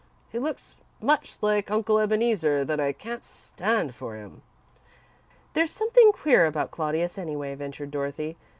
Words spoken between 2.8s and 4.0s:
can't stand